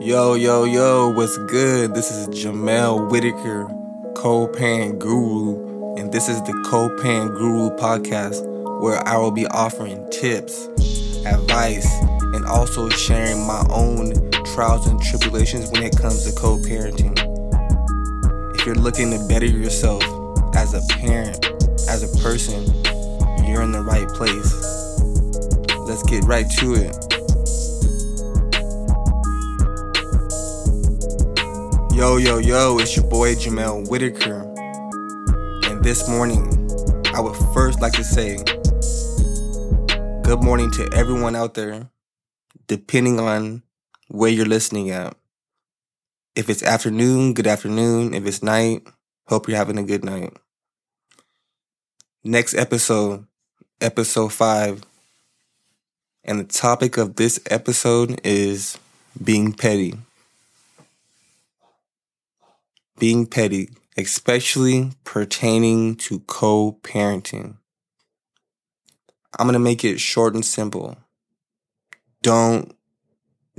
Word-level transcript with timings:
Yo, 0.00 0.32
yo, 0.32 0.64
yo, 0.64 1.10
what's 1.10 1.36
good? 1.36 1.94
This 1.94 2.10
is 2.10 2.26
Jamel 2.28 3.10
Whitaker, 3.10 3.68
co-parent 4.14 4.98
guru, 4.98 5.94
and 5.96 6.10
this 6.10 6.26
is 6.26 6.40
the 6.44 6.54
co-parent 6.70 7.32
guru 7.32 7.68
podcast 7.76 8.42
where 8.80 9.06
I 9.06 9.18
will 9.18 9.30
be 9.30 9.46
offering 9.48 10.08
tips, 10.08 10.68
advice, 11.26 11.86
and 12.32 12.46
also 12.46 12.88
sharing 12.88 13.46
my 13.46 13.62
own 13.68 14.14
trials 14.54 14.86
and 14.86 14.98
tribulations 15.02 15.70
when 15.70 15.82
it 15.82 15.94
comes 15.98 16.24
to 16.24 16.40
co-parenting. 16.40 17.12
If 18.58 18.64
you're 18.64 18.76
looking 18.76 19.10
to 19.10 19.22
better 19.28 19.44
yourself 19.44 20.02
as 20.56 20.72
a 20.72 20.80
parent, 20.94 21.44
as 21.90 22.02
a 22.02 22.22
person, 22.22 22.64
you're 23.46 23.60
in 23.60 23.72
the 23.72 23.84
right 23.86 24.08
place. 24.08 24.50
Let's 25.86 26.02
get 26.04 26.24
right 26.24 26.48
to 26.52 26.72
it. 26.72 27.09
Yo, 32.00 32.16
yo, 32.16 32.38
yo, 32.38 32.78
it's 32.78 32.96
your 32.96 33.04
boy 33.04 33.34
Jamel 33.34 33.86
Whitaker. 33.90 34.40
And 35.70 35.84
this 35.84 36.08
morning, 36.08 36.48
I 37.14 37.20
would 37.20 37.36
first 37.52 37.82
like 37.82 37.92
to 37.92 38.02
say 38.02 38.36
good 40.22 40.42
morning 40.42 40.70
to 40.70 40.88
everyone 40.94 41.36
out 41.36 41.52
there, 41.52 41.90
depending 42.66 43.20
on 43.20 43.64
where 44.08 44.30
you're 44.30 44.46
listening 44.46 44.88
at. 44.88 45.14
If 46.34 46.48
it's 46.48 46.62
afternoon, 46.62 47.34
good 47.34 47.46
afternoon. 47.46 48.14
If 48.14 48.24
it's 48.24 48.42
night, 48.42 48.88
hope 49.26 49.46
you're 49.46 49.58
having 49.58 49.76
a 49.76 49.82
good 49.82 50.02
night. 50.02 50.34
Next 52.24 52.54
episode, 52.54 53.26
episode 53.82 54.32
five. 54.32 54.82
And 56.24 56.40
the 56.40 56.44
topic 56.44 56.96
of 56.96 57.16
this 57.16 57.38
episode 57.50 58.22
is 58.24 58.78
being 59.22 59.52
petty 59.52 59.98
being 63.00 63.26
petty, 63.26 63.70
especially 63.96 64.92
pertaining 65.02 65.96
to 65.96 66.20
co 66.20 66.78
parenting. 66.82 67.56
I'm 69.36 69.46
going 69.46 69.54
to 69.54 69.58
make 69.58 69.84
it 69.84 69.98
short 69.98 70.34
and 70.34 70.44
simple. 70.44 70.96
Don't 72.22 72.76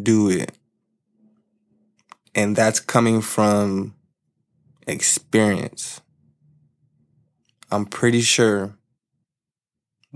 do 0.01 0.29
it. 0.29 0.51
And 2.35 2.55
that's 2.55 2.79
coming 2.79 3.21
from 3.21 3.95
experience. 4.87 6.01
I'm 7.71 7.85
pretty 7.85 8.21
sure 8.21 8.77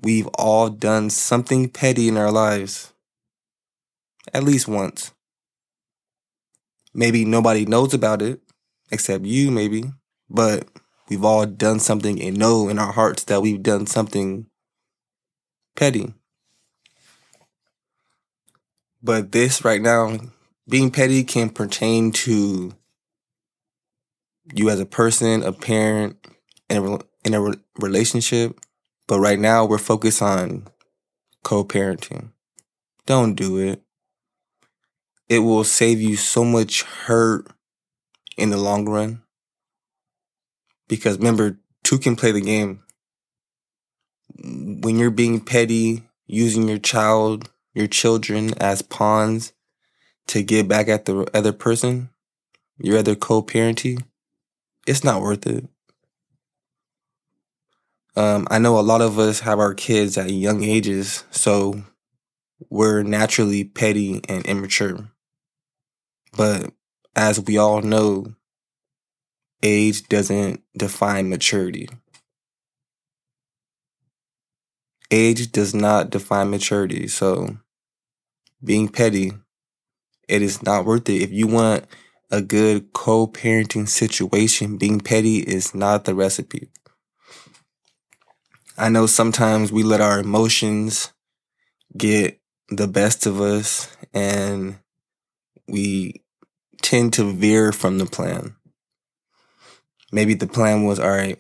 we've 0.02 0.28
all 0.36 0.70
done 0.70 1.10
something 1.10 1.70
petty 1.70 2.08
in 2.08 2.16
our 2.16 2.32
lives. 2.32 2.94
At 4.34 4.44
least 4.44 4.68
once. 4.68 5.14
Maybe 6.94 7.26
nobody 7.26 7.66
knows 7.66 7.94
about 7.94 8.22
it 8.22 8.42
except 8.92 9.26
you 9.26 9.52
maybe, 9.52 9.86
but 10.30 10.68
we've 11.10 11.24
all 11.24 11.46
done 11.46 11.80
something 11.80 12.22
and 12.22 12.38
know 12.38 12.70
in 12.70 12.80
our 12.80 12.92
hearts 12.92 13.24
that 13.26 13.42
we've 13.42 13.64
done 13.64 13.86
something 13.86 14.48
petty. 15.76 16.14
But 19.02 19.32
this 19.32 19.64
right 19.64 19.82
now, 19.82 20.18
being 20.68 20.90
petty 20.90 21.24
can 21.24 21.50
pertain 21.50 22.12
to 22.12 22.74
you 24.54 24.70
as 24.70 24.80
a 24.80 24.86
person, 24.86 25.44
a 25.44 25.52
parent, 25.52 26.18
in 26.70 26.86
a, 26.86 27.00
in 27.24 27.34
a 27.34 27.54
relationship. 27.80 28.60
But 29.08 29.20
right 29.20 29.40
now, 29.40 29.66
we're 29.66 29.78
focused 29.78 30.22
on 30.22 30.68
co 31.44 31.64
parenting. 31.64 32.32
Don't 33.06 33.36
do 33.36 33.60
it. 33.60 33.84
It 35.30 35.40
will 35.40 35.64
save 35.64 36.02
you 36.02 36.16
so 36.16 36.44
much 36.44 36.84
hurt 36.84 37.48
in 38.38 38.50
the 38.50 38.58
long 38.58 38.88
run. 38.88 39.22
Because 40.88 41.18
remember, 41.18 41.60
two 41.84 41.98
can 41.98 42.16
play 42.16 42.32
the 42.32 42.42
game. 42.42 42.84
When 44.38 44.98
you're 44.98 45.12
being 45.12 45.40
petty, 45.40 46.04
using 46.28 46.68
your 46.68 46.78
child, 46.78 47.50
your 47.74 47.88
children 47.88 48.54
as 48.60 48.82
pawns 48.82 49.54
to 50.28 50.44
get 50.44 50.68
back 50.68 50.88
at 50.88 51.06
the 51.06 51.28
other 51.36 51.54
person, 51.54 52.10
your 52.78 52.98
other 52.98 53.16
co-parenting, 53.16 54.04
it's 54.88 55.04
not 55.04 55.22
worth 55.22 55.48
it. 55.48 55.68
Um, 58.16 58.48
I 58.50 58.60
know 58.60 58.80
a 58.80 58.82
lot 58.82 59.02
of 59.02 59.20
us 59.20 59.42
have 59.42 59.60
our 59.60 59.74
kids 59.74 60.18
at 60.18 60.30
young 60.32 60.64
ages, 60.64 61.26
so 61.32 61.84
we're 62.70 63.04
naturally 63.04 63.66
petty 63.66 64.22
and 64.30 64.46
immature. 64.46 65.10
But 66.36 66.72
as 67.16 67.40
we 67.40 67.58
all 67.58 67.82
know, 67.82 68.36
age 69.64 70.08
doesn't 70.08 70.62
define 70.78 71.30
maturity. 71.30 71.90
Age 75.12 75.52
does 75.52 75.74
not 75.74 76.10
define 76.10 76.50
maturity. 76.50 77.08
So 77.08 77.58
being 78.64 78.90
petty, 78.90 79.34
it 80.28 80.42
is 80.42 80.64
not 80.64 80.86
worth 80.86 81.10
it. 81.10 81.22
If 81.22 81.32
you 81.32 81.48
want 81.48 81.86
a 82.32 82.42
good 82.42 82.92
co 82.94 83.28
parenting 83.28 83.88
situation, 83.88 84.78
being 84.78 85.00
petty 85.00 85.38
is 85.38 85.76
not 85.76 86.06
the 86.06 86.16
recipe. 86.16 86.70
I 88.78 88.90
know 88.90 89.06
sometimes 89.06 89.72
we 89.72 89.84
let 89.84 90.02
our 90.02 90.20
emotions 90.20 91.14
get 91.96 92.42
the 92.70 92.88
best 92.88 93.26
of 93.26 93.40
us 93.40 93.96
and 94.14 94.80
we 95.68 96.25
tend 96.86 97.14
to 97.14 97.32
veer 97.32 97.72
from 97.72 97.98
the 97.98 98.06
plan. 98.06 98.56
Maybe 100.12 100.36
the 100.36 100.46
plan 100.46 100.84
was, 100.86 101.00
all 101.00 101.10
right, 101.10 101.40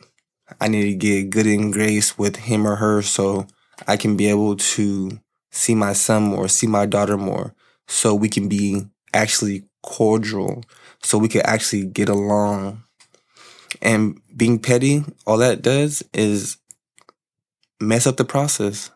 I 0.59 0.67
need 0.67 0.89
to 0.89 0.95
get 0.95 1.29
good 1.29 1.45
in 1.45 1.69
grace 1.69 2.17
with 2.17 2.35
him 2.35 2.65
or 2.65 2.77
her 2.77 3.03
so 3.03 3.45
I 3.87 3.95
can 3.95 4.17
be 4.17 4.27
able 4.27 4.55
to 4.55 5.19
see 5.51 5.75
my 5.75 5.93
son 5.93 6.23
more, 6.23 6.47
see 6.47 6.65
my 6.65 6.87
daughter 6.87 7.15
more, 7.15 7.53
so 7.87 8.15
we 8.15 8.27
can 8.27 8.49
be 8.49 8.87
actually 9.13 9.65
cordial, 9.83 10.63
so 11.03 11.19
we 11.19 11.27
can 11.27 11.41
actually 11.41 11.85
get 11.85 12.09
along. 12.09 12.83
And 13.83 14.19
being 14.35 14.57
petty, 14.57 15.03
all 15.27 15.37
that 15.37 15.61
does 15.61 16.01
is 16.11 16.57
mess 17.79 18.07
up 18.07 18.17
the 18.17 18.25
process. 18.25 18.89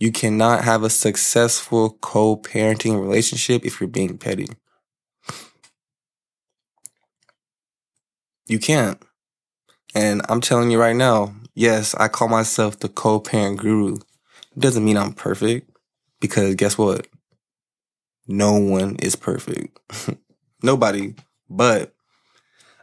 You 0.00 0.10
cannot 0.10 0.64
have 0.64 0.82
a 0.82 0.88
successful 0.88 1.98
co 2.00 2.34
parenting 2.34 2.98
relationship 2.98 3.66
if 3.66 3.80
you're 3.80 3.88
being 3.88 4.16
petty. 4.16 4.48
You 8.48 8.58
can't. 8.58 9.00
And 9.94 10.22
I'm 10.30 10.40
telling 10.40 10.70
you 10.70 10.80
right 10.80 10.96
now, 10.96 11.34
yes, 11.54 11.94
I 11.94 12.08
call 12.08 12.28
myself 12.28 12.78
the 12.78 12.88
co 12.88 13.20
parent 13.20 13.58
guru. 13.58 13.96
It 13.96 14.58
doesn't 14.58 14.84
mean 14.84 14.96
I'm 14.96 15.12
perfect 15.12 15.70
because 16.18 16.54
guess 16.54 16.78
what? 16.78 17.06
No 18.26 18.58
one 18.58 18.96
is 19.00 19.16
perfect. 19.16 19.78
Nobody. 20.62 21.14
But 21.50 21.92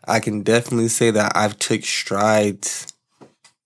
I 0.05 0.19
can 0.19 0.43
definitely 0.43 0.89
say 0.89 1.09
that 1.09 1.35
I've 1.35 1.57
took 1.57 1.83
strides 1.83 2.93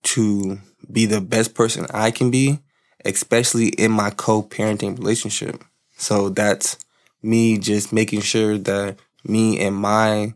to 0.04 0.58
be 0.90 1.04
the 1.04 1.20
best 1.20 1.54
person 1.54 1.86
I 1.92 2.10
can 2.10 2.30
be 2.30 2.60
especially 3.04 3.68
in 3.68 3.90
my 3.90 4.10
co-parenting 4.10 4.98
relationship. 4.98 5.62
So 5.96 6.28
that's 6.28 6.78
me 7.22 7.58
just 7.58 7.92
making 7.92 8.20
sure 8.20 8.58
that 8.58 8.98
me 9.24 9.60
and 9.60 9.76
my 9.76 10.34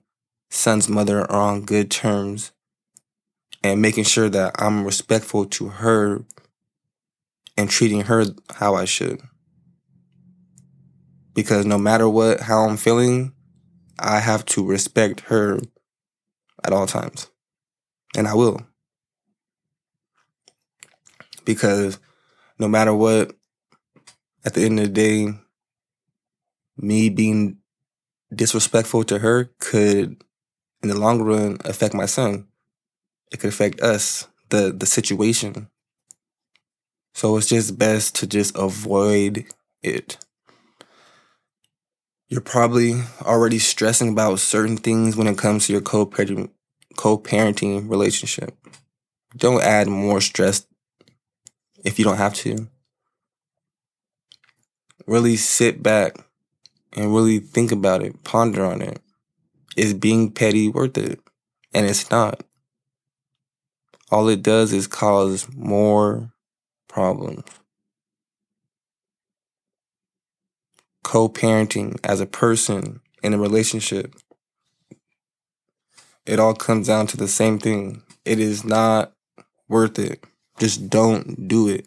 son's 0.50 0.88
mother 0.88 1.20
are 1.20 1.50
on 1.50 1.62
good 1.62 1.90
terms 1.90 2.52
and 3.62 3.82
making 3.82 4.04
sure 4.04 4.28
that 4.28 4.54
I'm 4.60 4.84
respectful 4.84 5.46
to 5.46 5.68
her 5.68 6.24
and 7.56 7.68
treating 7.68 8.02
her 8.02 8.26
how 8.54 8.74
I 8.74 8.84
should. 8.84 9.20
Because 11.34 11.66
no 11.66 11.78
matter 11.78 12.08
what, 12.08 12.40
how 12.40 12.66
I'm 12.66 12.76
feeling, 12.76 13.32
I 13.98 14.20
have 14.20 14.44
to 14.46 14.64
respect 14.64 15.20
her 15.22 15.58
at 16.64 16.72
all 16.72 16.86
times. 16.86 17.28
And 18.16 18.26
I 18.26 18.34
will. 18.34 18.60
Because 21.44 21.98
no 22.58 22.68
matter 22.68 22.94
what, 22.94 23.32
at 24.44 24.54
the 24.54 24.64
end 24.64 24.78
of 24.78 24.86
the 24.86 24.92
day, 24.92 25.28
me 26.76 27.08
being 27.08 27.58
disrespectful 28.34 29.04
to 29.04 29.18
her 29.18 29.50
could, 29.58 30.22
in 30.82 30.88
the 30.88 30.98
long 30.98 31.22
run, 31.22 31.58
affect 31.64 31.94
my 31.94 32.06
son. 32.06 32.46
It 33.32 33.40
could 33.40 33.50
affect 33.50 33.80
us, 33.80 34.28
the 34.50 34.72
the 34.72 34.86
situation. 34.86 35.68
So 37.14 37.36
it's 37.36 37.48
just 37.48 37.78
best 37.78 38.14
to 38.16 38.26
just 38.26 38.56
avoid 38.56 39.46
it. 39.82 40.18
You're 42.28 42.40
probably 42.40 43.02
already 43.22 43.58
stressing 43.58 44.08
about 44.10 44.40
certain 44.40 44.76
things 44.76 45.16
when 45.16 45.26
it 45.26 45.38
comes 45.38 45.66
to 45.66 45.72
your 45.72 45.80
co-parenting, 45.80 46.50
co-parenting 46.96 47.88
relationship. 47.88 48.54
Don't 49.36 49.62
add 49.62 49.86
more 49.88 50.20
stress 50.20 50.66
if 51.84 51.98
you 51.98 52.04
don't 52.04 52.16
have 52.16 52.34
to. 52.34 52.68
Really 55.06 55.36
sit 55.36 55.82
back 55.82 56.16
and 56.96 57.14
really 57.14 57.38
think 57.38 57.72
about 57.72 58.02
it, 58.02 58.24
ponder 58.24 58.64
on 58.64 58.82
it. 58.82 59.00
Is 59.76 59.94
being 59.94 60.32
petty 60.32 60.68
worth 60.68 60.96
it? 60.96 61.20
And 61.74 61.86
it's 61.86 62.10
not. 62.10 62.42
All 64.10 64.28
it 64.28 64.42
does 64.42 64.72
is 64.72 64.86
cause 64.86 65.46
more 65.54 66.32
problems. 66.88 67.44
Co 71.02 71.28
parenting 71.28 71.98
as 72.02 72.20
a 72.20 72.26
person 72.26 73.00
in 73.22 73.34
a 73.34 73.38
relationship, 73.38 74.14
it 76.24 76.40
all 76.40 76.54
comes 76.54 76.88
down 76.88 77.06
to 77.08 77.16
the 77.16 77.28
same 77.28 77.58
thing. 77.58 78.02
It 78.24 78.40
is 78.40 78.64
not 78.64 79.12
worth 79.68 79.98
it. 79.98 80.24
Just 80.58 80.88
don't 80.88 81.48
do 81.48 81.68
it. 81.68 81.86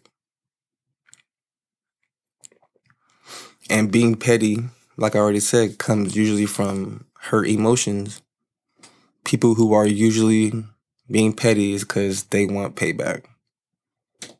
And 3.69 3.91
being 3.91 4.15
petty, 4.15 4.57
like 4.97 5.15
I 5.15 5.19
already 5.19 5.39
said, 5.39 5.77
comes 5.77 6.15
usually 6.15 6.45
from 6.45 7.05
hurt 7.19 7.47
emotions. 7.47 8.21
People 9.23 9.55
who 9.55 9.73
are 9.73 9.87
usually 9.87 10.53
being 11.09 11.33
petty 11.33 11.73
is 11.73 11.83
because 11.83 12.25
they 12.25 12.45
want 12.45 12.75
payback. 12.75 13.25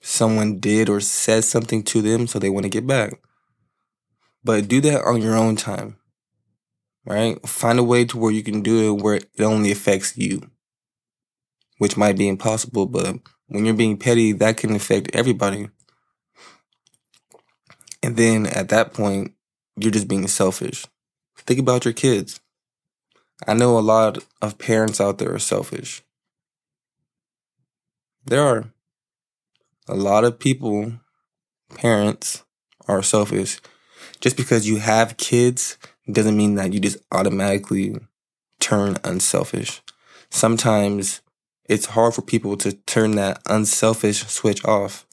Someone 0.02 0.60
did 0.60 0.90
or 0.90 1.00
said 1.00 1.44
something 1.44 1.84
to 1.84 2.02
them, 2.02 2.28
so 2.28 2.38
they 2.40 2.50
want 2.50 2.64
to 2.64 2.70
get 2.70 2.86
back. 2.86 3.14
But 4.44 4.68
do 4.68 4.82
that 4.82 5.04
on 5.04 5.22
your 5.22 5.36
own 5.36 5.56
time, 5.56 5.98
right? 7.06 7.46
Find 7.48 7.80
a 7.80 7.84
way 7.84 8.06
to 8.06 8.18
where 8.18 8.32
you 8.32 8.44
can 8.44 8.62
do 8.62 8.94
it 8.94 9.02
where 9.02 9.16
it 9.16 9.42
only 9.42 9.72
affects 9.72 10.18
you, 10.18 10.50
which 11.78 11.98
might 11.98 12.18
be 12.18 12.28
impossible, 12.28 12.86
but 12.86 13.18
when 13.50 13.66
you're 13.66 13.74
being 13.74 13.98
petty, 13.98 14.32
that 14.34 14.58
can 14.58 14.76
affect 14.76 15.14
everybody. 15.14 15.70
And 18.02 18.16
then 18.16 18.46
at 18.46 18.70
that 18.70 18.94
point, 18.94 19.34
you're 19.76 19.92
just 19.92 20.08
being 20.08 20.28
selfish. 20.28 20.86
Think 21.38 21.60
about 21.60 21.86
your 21.86 21.94
kids. 21.94 22.40
I 23.48 23.54
know 23.54 23.78
a 23.78 23.82
lot 23.82 24.18
of 24.42 24.58
parents 24.58 25.02
out 25.02 25.18
there 25.18 25.34
are 25.34 25.40
selfish. 25.40 26.04
There 28.26 28.44
are 28.44 28.72
a 29.88 29.96
lot 29.96 30.24
of 30.24 30.40
people, 30.40 30.94
parents, 31.74 32.44
are 32.88 33.02
selfish. 33.02 33.60
Just 34.22 34.38
because 34.38 34.68
you 34.68 34.78
have 34.78 35.18
kids 35.18 35.78
doesn't 36.12 36.38
mean 36.38 36.56
that 36.56 36.74
you 36.74 36.80
just 36.80 36.98
automatically 37.12 37.96
turn 38.60 38.98
unselfish. 39.04 39.82
Sometimes 40.30 41.22
it's 41.70 41.86
hard 41.86 42.16
for 42.16 42.24
people 42.24 42.58
to 42.58 42.74
turn 42.74 43.12
that 43.12 43.42
unselfish 43.46 44.26
switch 44.26 44.66
off. 44.66 45.06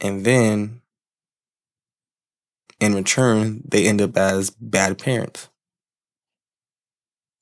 And 0.00 0.24
then 0.24 0.80
in 2.80 2.94
return, 2.94 3.62
they 3.68 3.86
end 3.86 4.00
up 4.00 4.16
as 4.16 4.50
bad 4.50 4.98
parents. 4.98 5.50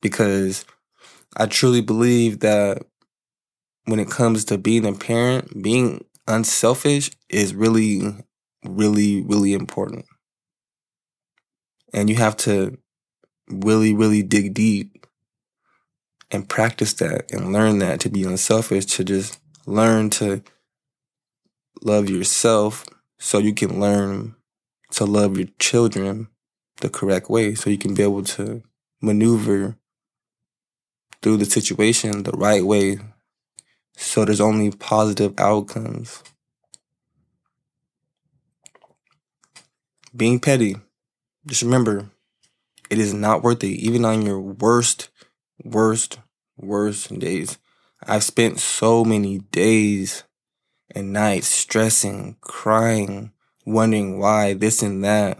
Because 0.03 0.65
I 1.37 1.47
truly 1.47 1.81
believe 1.81 2.41
that 2.41 2.83
when 3.85 4.01
it 4.01 4.11
comes 4.11 4.45
to 4.47 4.59
being 4.59 4.85
a 4.85 4.93
parent, 4.93 5.63
being 5.63 6.05
unselfish 6.27 7.11
is 7.29 7.55
really, 7.55 8.03
really, 8.65 9.23
really 9.23 9.53
important. 9.53 10.07
And 11.93 12.11
you 12.11 12.17
have 12.17 12.37
to 12.39 12.79
really, 13.49 13.95
really 13.95 14.23
dig 14.25 14.55
deep 14.55 15.07
and 16.35 16.49
practice 16.49 16.93
that 16.95 17.31
and 17.33 17.53
learn 17.53 17.79
that 17.79 18.01
to 18.01 18.11
be 18.11 18.25
unselfish, 18.25 18.87
to 18.87 19.05
just 19.05 19.39
learn 19.67 20.11
to 20.11 20.43
love 21.83 22.11
yourself 22.11 22.85
so 23.19 23.39
you 23.39 23.55
can 23.55 23.81
learn 23.81 24.35
to 24.91 25.05
love 25.05 25.37
your 25.39 25.49
children 25.59 26.29
the 26.81 26.89
correct 26.89 27.31
way 27.31 27.55
so 27.55 27.71
you 27.71 27.79
can 27.79 27.95
be 27.95 28.03
able 28.03 28.25
to 28.25 28.63
maneuver 29.01 29.77
through 31.23 31.37
the 31.37 31.45
situation 31.45 32.25
the 32.25 32.33
right 32.33 32.65
way 32.65 32.99
so 33.97 34.25
there's 34.25 34.41
only 34.41 34.71
positive 34.71 35.35
outcomes. 35.39 36.23
Being 40.15 40.41
petty, 40.41 40.77
just 41.47 41.63
remember, 41.63 42.11
it 42.91 42.99
is 42.99 43.13
not 43.13 43.43
worth 43.43 43.65
it, 43.65 43.69
even 43.69 44.05
on 44.05 44.23
your 44.23 44.41
worst, 44.41 45.11
worst, 45.65 46.19
worst 46.57 47.19
days. 47.19 47.59
I've 48.07 48.25
spent 48.25 48.61
so 48.61 49.05
many 49.05 49.39
days 49.39 50.25
and 50.95 51.13
nights 51.13 51.49
stressing, 51.49 52.37
crying, 52.41 53.33
wondering 53.65 54.19
why 54.19 54.55
this 54.55 54.83
and 54.83 55.05
that, 55.05 55.39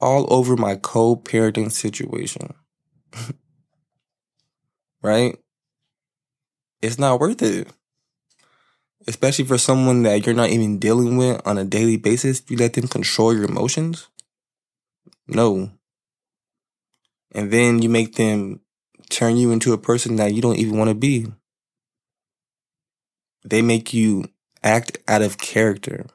all 0.00 0.32
over 0.32 0.56
my 0.56 0.76
co 0.76 1.16
parenting 1.16 1.70
situation. 1.70 2.54
right? 5.02 5.36
It's 6.80 6.98
not 6.98 7.20
worth 7.20 7.42
it. 7.42 7.68
Especially 9.06 9.44
for 9.44 9.58
someone 9.58 10.02
that 10.04 10.24
you're 10.24 10.34
not 10.34 10.50
even 10.50 10.78
dealing 10.78 11.16
with 11.16 11.40
on 11.46 11.58
a 11.58 11.64
daily 11.64 11.96
basis, 11.96 12.42
you 12.48 12.56
let 12.56 12.74
them 12.74 12.88
control 12.88 13.34
your 13.34 13.44
emotions? 13.44 14.08
No. 15.26 15.72
And 17.32 17.50
then 17.50 17.82
you 17.82 17.88
make 17.88 18.14
them 18.14 18.60
turn 19.10 19.36
you 19.36 19.50
into 19.50 19.72
a 19.72 19.78
person 19.78 20.16
that 20.16 20.34
you 20.34 20.42
don't 20.42 20.58
even 20.58 20.78
want 20.78 20.88
to 20.88 20.94
be. 20.94 21.26
They 23.44 23.62
make 23.62 23.92
you 23.92 24.24
act 24.62 24.98
out 25.08 25.22
of 25.22 25.38
character 25.38 26.06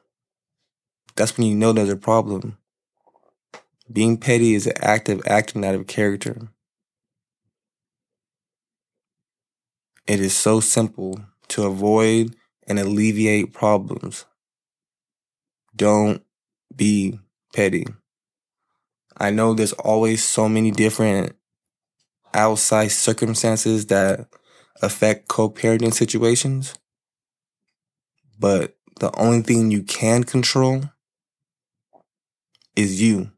that's 1.18 1.36
when 1.36 1.48
you 1.48 1.56
know 1.56 1.74
there's 1.74 1.90
a 1.90 1.98
problem. 1.98 2.60
Being 3.92 4.18
petty 4.18 4.54
is 4.54 4.68
an 4.68 4.78
act 4.80 5.10
of 5.10 5.26
acting 5.26 5.66
out 5.66 5.74
of 5.74 5.88
character. 5.88 6.50
It 10.06 10.20
is 10.20 10.36
so 10.36 10.60
simple 10.60 11.20
to 11.50 11.64
avoid 11.66 12.36
and 12.68 12.78
alleviate 12.78 13.52
problems. 13.52 14.26
Don't 15.76 16.22
be 16.74 17.20
petty. 17.54 17.88
I 19.18 19.32
know 19.32 19.54
there's 19.54 19.74
always 19.74 20.24
so 20.24 20.48
many 20.48 20.70
different 20.70 21.36
outside 22.34 22.90
circumstances 22.92 23.88
that 23.88 24.28
affect 24.82 25.28
co 25.28 25.50
parenting 25.50 25.94
situations, 25.94 26.76
but 28.40 28.76
the 29.00 29.12
only 29.20 29.42
thing 29.42 29.70
you 29.72 29.84
can 29.84 30.24
control 30.24 30.84
is 32.76 33.02
you. 33.02 33.32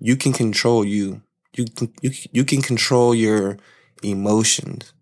You 0.00 0.16
can 0.16 0.32
control 0.32 0.84
you. 0.84 1.22
You 1.56 1.66
can, 1.66 1.92
you, 2.02 2.10
you 2.32 2.44
can 2.44 2.62
control 2.62 3.14
your 3.14 3.58
emotions. 4.02 4.92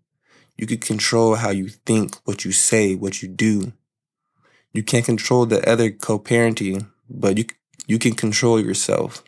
You 0.57 0.67
can 0.67 0.79
control 0.79 1.35
how 1.35 1.51
you 1.51 1.69
think, 1.69 2.15
what 2.25 2.45
you 2.45 2.53
say, 2.53 2.95
what 2.95 3.23
you 3.23 3.29
do. 3.29 3.73
You 4.73 4.83
can't 4.83 5.05
control 5.05 5.47
the 5.47 5.67
other 5.69 5.91
co-parenting, 5.91 6.91
but 7.09 7.37
you 7.39 7.45
you 7.87 7.99
can 7.99 8.13
control 8.15 8.61
yourself. 8.61 9.24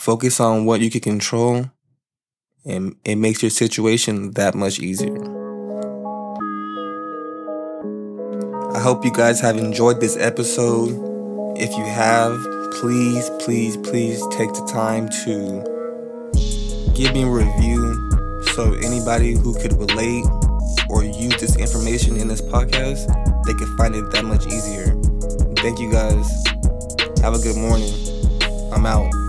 Focus 0.00 0.40
on 0.40 0.64
what 0.64 0.80
you 0.80 0.90
can 0.90 1.02
control 1.02 1.70
and 2.64 2.96
it 3.04 3.16
makes 3.16 3.42
your 3.42 3.50
situation 3.50 4.30
that 4.30 4.54
much 4.54 4.78
easier. 4.78 5.14
I 8.74 8.80
hope 8.80 9.04
you 9.04 9.12
guys 9.12 9.42
have 9.42 9.58
enjoyed 9.58 10.00
this 10.00 10.16
episode. 10.16 10.96
If 11.58 11.76
you 11.76 11.84
have, 11.84 12.40
please, 12.80 13.28
please, 13.40 13.76
please 13.76 14.26
take 14.28 14.54
the 14.54 14.64
time 14.72 15.10
to 15.26 15.60
give 16.94 17.12
me 17.12 17.24
a 17.24 17.30
review 17.30 17.92
so 18.54 18.72
anybody 18.82 19.34
who 19.34 19.52
could 19.60 19.74
relate 19.74 20.24
or 20.88 21.04
use 21.04 21.36
this 21.38 21.56
information 21.56 22.16
in 22.16 22.26
this 22.26 22.40
podcast, 22.40 23.04
they 23.44 23.52
can 23.52 23.76
find 23.76 23.94
it 23.94 24.10
that 24.12 24.24
much 24.24 24.46
easier. 24.46 24.98
Thank 25.56 25.78
you 25.78 25.92
guys. 25.92 26.26
Have 27.20 27.34
a 27.34 27.38
good 27.38 27.58
morning. 27.58 27.92
I'm 28.72 28.86
out. 28.86 29.19